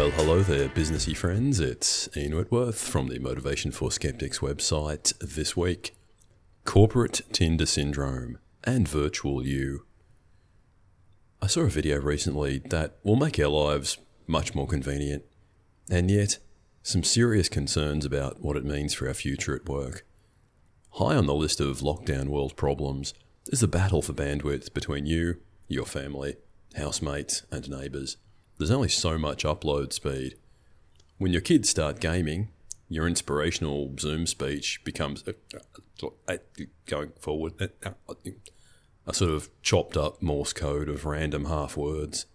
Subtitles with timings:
[0.00, 1.60] Well, hello there, businessy friends.
[1.60, 5.94] It's Ian Whitworth from the Motivation for Skeptics website this week.
[6.64, 9.84] Corporate Tinder Syndrome and Virtual You.
[11.42, 15.22] I saw a video recently that will make our lives much more convenient,
[15.90, 16.38] and yet
[16.82, 20.06] some serious concerns about what it means for our future at work.
[20.92, 23.12] High on the list of lockdown world problems
[23.48, 26.36] is the battle for bandwidth between you, your family,
[26.74, 28.16] housemates, and neighbours
[28.60, 30.36] there's only so much upload speed.
[31.16, 32.48] When your kids start gaming,
[32.90, 35.32] your inspirational Zoom speech becomes uh,
[36.02, 36.36] uh, uh,
[36.86, 37.54] going forward
[39.06, 42.26] a sort of chopped up Morse code of random half words.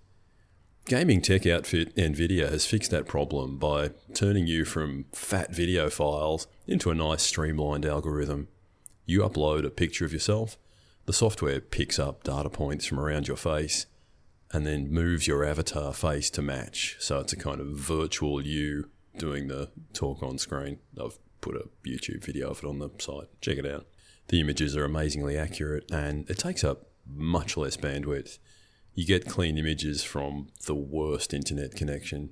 [0.88, 6.48] Gaming tech outfit Nvidia has fixed that problem by turning you from fat video files
[6.66, 8.48] into a nice streamlined algorithm.
[9.06, 10.58] You upload a picture of yourself,
[11.06, 13.86] the software picks up data points from around your face
[14.56, 16.96] and then moves your avatar face to match.
[17.00, 20.80] So it's a kind of virtual you doing the talk on screen.
[20.98, 23.28] I've put a YouTube video of it on the site.
[23.42, 23.86] Check it out.
[24.30, 28.40] The images are amazingly accurate and it takes up much less bandwidth.
[28.94, 32.30] You get clean images from the worst internet connection.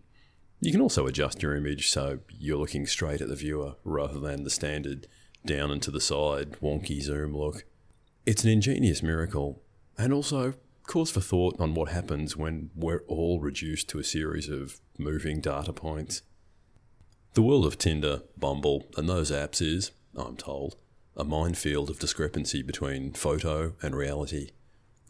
[0.62, 4.46] You can also adjust your image so you're looking straight at the viewer rather than
[4.46, 5.08] the standard
[5.46, 7.66] down and to the side wonky zoom look.
[8.26, 9.62] It's an ingenious miracle
[9.98, 10.54] and also
[10.86, 15.42] cause for thought on what happens when we're all reduced to a series of moving
[15.42, 16.22] data points.
[17.34, 20.76] The world of Tinder, Bumble, and those apps is, I'm told,
[21.18, 24.52] a minefield of discrepancy between photo and reality.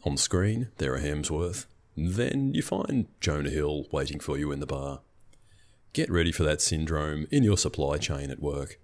[0.04, 1.66] On screen, there are Hemsworth.
[1.96, 5.00] Then you find Jonah Hill waiting for you in the bar.
[5.92, 8.78] Get ready for that syndrome in your supply chain at work.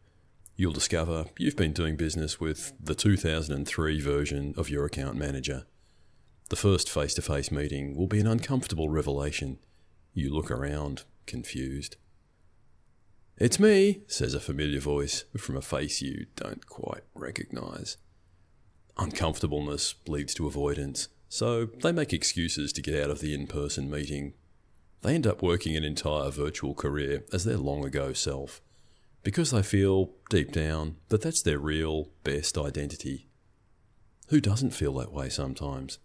[0.57, 5.65] You'll discover you've been doing business with the 2003 version of your account manager.
[6.51, 9.59] The first face to face meeting will be an uncomfortable revelation.
[10.13, 11.95] You look around, confused.
[13.39, 17.99] It's me, says a familiar voice from a face you don't quite recognise.
[18.99, 23.89] Uncomfortableness leads to avoidance, so they make excuses to get out of the in person
[23.89, 24.35] meeting.
[25.03, 28.61] They end up working an entire virtual career as their long ago self,
[29.23, 33.29] because they feel, deep down, that that's their real, best identity.
[34.31, 36.01] Who doesn't feel that way sometimes?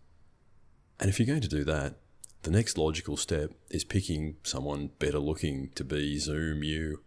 [0.99, 1.95] And if you're going to do that,
[2.43, 7.01] the next logical step is picking someone better looking to be Zoom you.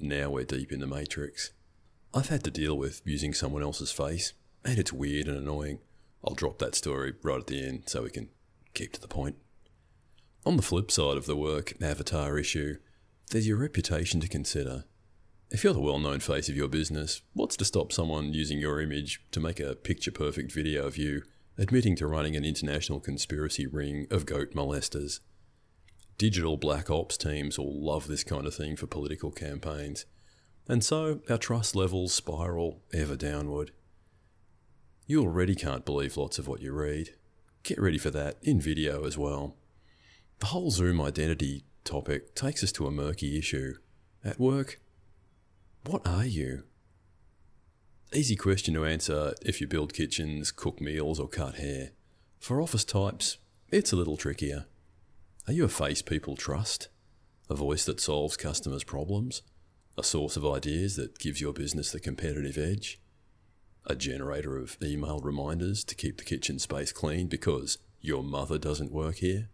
[0.00, 1.52] Now we're deep in the matrix.
[2.14, 4.32] I've had to deal with using someone else's face,
[4.64, 5.80] and it's weird and annoying.
[6.26, 8.30] I'll drop that story right at the end so we can
[8.74, 9.36] keep to the point.
[10.46, 12.78] On the flip side of the work avatar issue,
[13.30, 14.84] there's your reputation to consider.
[15.50, 18.80] If you're the well known face of your business, what's to stop someone using your
[18.80, 21.22] image to make a picture perfect video of you
[21.58, 25.20] admitting to running an international conspiracy ring of goat molesters.
[26.16, 30.06] Digital black ops teams will love this kind of thing for political campaigns,
[30.68, 33.72] and so our trust levels spiral ever downward.
[35.06, 37.14] You already can't believe lots of what you read.
[37.62, 39.56] Get ready for that in video as well.
[40.38, 43.74] The whole Zoom identity topic takes us to a murky issue.
[44.24, 44.80] At work,
[45.86, 46.64] what are you?
[48.14, 51.90] Easy question to answer if you build kitchens, cook meals, or cut hair.
[52.40, 53.36] For office types,
[53.70, 54.64] it's a little trickier.
[55.46, 56.88] Are you a face people trust?
[57.50, 59.42] A voice that solves customers' problems?
[59.98, 62.98] A source of ideas that gives your business the competitive edge?
[63.84, 68.90] A generator of email reminders to keep the kitchen space clean because your mother doesn't
[68.90, 69.50] work here?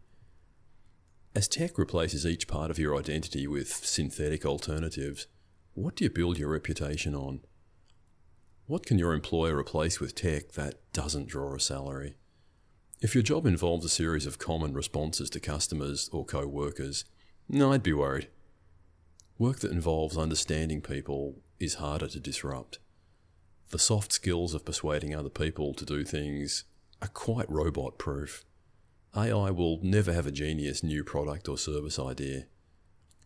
[1.34, 5.26] As tech replaces each part of your identity with synthetic alternatives,
[5.74, 7.40] what do you build your reputation on?
[8.66, 12.14] What can your employer replace with tech that doesn't draw a salary?
[13.02, 17.04] If your job involves a series of common responses to customers or co workers,
[17.54, 18.28] I'd be worried.
[19.36, 22.78] Work that involves understanding people is harder to disrupt.
[23.68, 26.64] The soft skills of persuading other people to do things
[27.02, 28.46] are quite robot proof.
[29.14, 32.46] AI will never have a genius new product or service idea.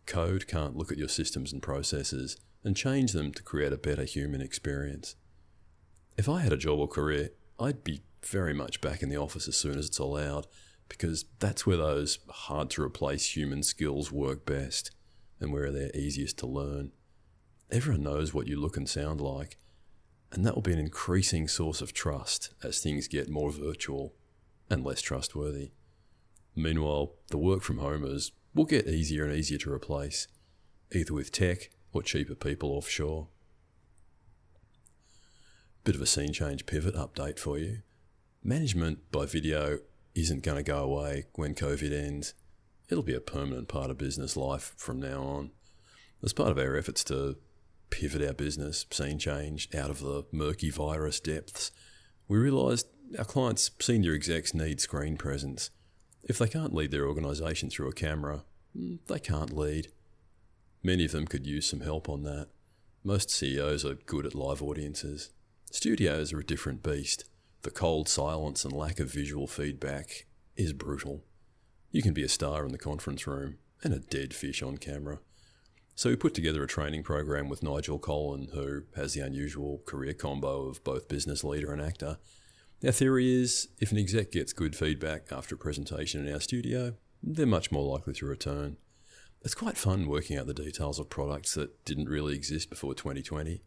[0.05, 4.03] Code can't look at your systems and processes and change them to create a better
[4.03, 5.15] human experience.
[6.19, 7.29] If I had a job or career,
[7.61, 10.47] I'd be very much back in the office as soon as it's allowed,
[10.89, 14.91] because that's where those hard to replace human skills work best
[15.39, 16.91] and where they're easiest to learn.
[17.71, 19.55] Everyone knows what you look and sound like,
[20.33, 24.13] and that will be an increasing source of trust as things get more virtual
[24.69, 25.71] and less trustworthy.
[26.53, 30.27] Meanwhile, the work from homers will get easier and easier to replace,
[30.91, 33.29] either with tech or cheaper people offshore.
[35.89, 37.79] Bit of a scene change pivot update for you.
[38.43, 39.79] Management by video
[40.13, 42.35] isn't going to go away when COVID ends.
[42.89, 45.49] it'll be a permanent part of business life from now on.
[46.23, 47.37] As part of our efforts to
[47.89, 51.71] pivot our business, scene change out of the murky virus depths,
[52.27, 52.85] we realised
[53.17, 55.71] our clients' senior execs need screen presence.
[56.21, 58.43] If they can't lead their organisation through a camera,
[58.77, 59.87] mm, they can't lead.
[60.83, 62.49] Many of them could use some help on that.
[63.03, 65.31] Most CEOs are good at live audiences.
[65.71, 67.25] Studios are a different beast.
[67.61, 70.25] The cold silence and lack of visual feedback
[70.57, 71.23] is brutal.
[71.91, 75.19] You can be a star in the conference room and a dead fish on camera.
[75.93, 80.13] So we put together a training program with Nigel Collen, who has the unusual career
[80.13, 82.17] combo of both business leader and actor.
[82.83, 86.95] Our theory is if an exec gets good feedback after a presentation in our studio,
[87.21, 88.77] they're much more likely to return.
[89.43, 93.61] It's quite fun working out the details of products that didn't really exist before 2020.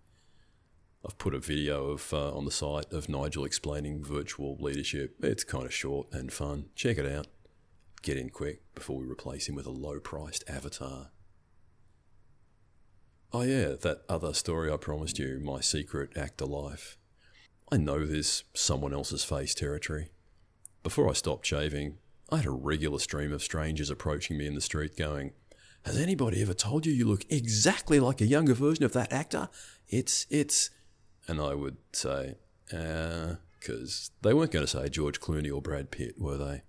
[1.05, 5.17] I've put a video of uh, on the site of Nigel explaining virtual leadership.
[5.21, 6.67] It's kind of short and fun.
[6.77, 7.27] Check it out.
[8.03, 11.11] Get in quick before we replace him with a low-priced avatar.
[13.33, 16.99] Oh, yeah, that other story I promised you, my secret actor life.
[17.71, 20.11] I know this someone else's face territory.
[20.83, 21.97] Before I stopped shaving,
[22.31, 25.33] I had a regular stream of strangers approaching me in the street going,
[25.85, 29.49] Has anybody ever told you you look exactly like a younger version of that actor?
[29.89, 30.71] It's, it's.
[31.29, 32.35] And I would say,
[32.73, 33.35] uh,
[34.23, 36.63] they weren't going to say George Clooney or Brad Pitt, were they?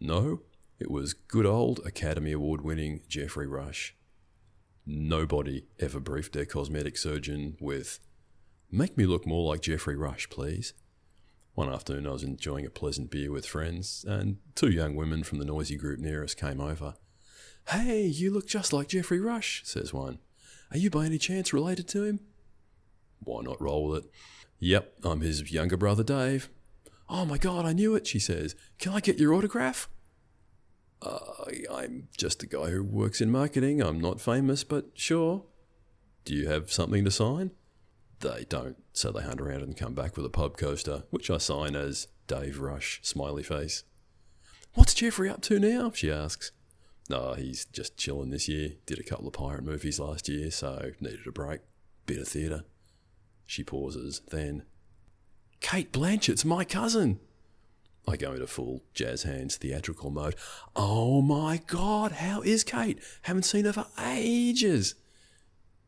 [0.00, 0.42] No,
[0.78, 3.94] it was good old Academy Award winning Geoffrey Rush.
[4.86, 8.00] Nobody ever briefed their cosmetic surgeon with,
[8.70, 10.74] Make me look more like Geoffrey Rush, please.
[11.54, 15.38] One afternoon, I was enjoying a pleasant beer with friends, and two young women from
[15.38, 16.94] the noisy group near us came over.
[17.68, 20.20] Hey, you look just like Geoffrey Rush, says one.
[20.70, 22.20] Are you by any chance related to him?
[23.20, 24.10] Why not roll with it?
[24.60, 26.48] Yep, I'm his younger brother Dave.
[27.08, 28.54] Oh my god, I knew it, she says.
[28.78, 29.88] Can I get your autograph?
[31.00, 31.18] Uh,
[31.72, 33.80] I'm just a guy who works in marketing.
[33.80, 35.44] I'm not famous, but sure.
[36.24, 37.52] Do you have something to sign?
[38.20, 41.38] They don't, so they hunt around and come back with a pub coaster, which I
[41.38, 43.84] sign as Dave Rush, smiley face.
[44.74, 45.92] What's Geoffrey up to now?
[45.92, 46.50] she asks.
[47.08, 48.72] No, he's just chilling this year.
[48.84, 51.60] Did a couple of pirate movies last year, so needed a break.
[52.06, 52.64] Bit of theatre.
[53.48, 54.64] She pauses, then.
[55.60, 57.18] Cate Blanchett's my cousin.
[58.06, 60.36] I go into full jazz hands theatrical mode.
[60.76, 62.98] Oh my god, how is Kate?
[63.22, 64.96] Haven't seen her for ages.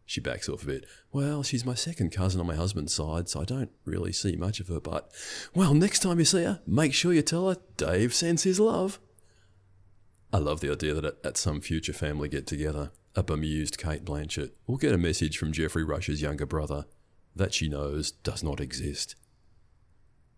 [0.07, 0.87] She backs off a bit.
[1.12, 4.59] Well, she's my second cousin on my husband's side, so I don't really see much
[4.61, 5.13] of her, but,
[5.55, 8.99] well, next time you see her, make sure you tell her Dave sends his love.
[10.33, 14.53] I love the idea that at some future family get together, a bemused Cate Blanchett
[14.67, 16.87] will get a message from Geoffrey Rush's younger brother
[17.35, 19.15] that she knows does not exist.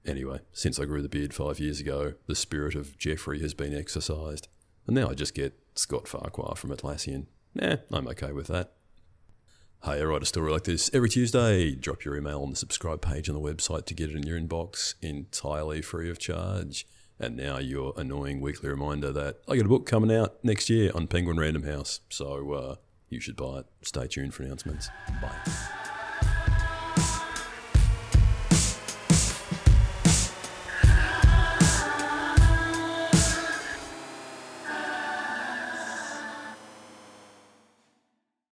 [0.04, 3.76] Anyway, since I grew the beard five years ago, the spirit of Geoffrey has been
[3.76, 4.48] exorcised,
[4.86, 7.26] and now I just get Scott Farquhar from Atlassian.
[7.54, 8.72] Nah, I'm okay with that.
[9.84, 11.74] Hey, I write a story like this every Tuesday.
[11.74, 14.38] Drop your email on the subscribe page on the website to get it in your
[14.38, 16.86] inbox entirely free of charge.
[17.18, 20.90] And now your annoying weekly reminder that I got a book coming out next year
[20.94, 22.76] on Penguin Random House, so uh,
[23.08, 23.66] you should buy it.
[23.82, 24.88] Stay tuned for announcements.
[25.20, 25.81] Bye.